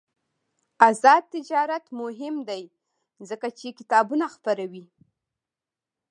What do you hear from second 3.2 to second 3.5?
ځکه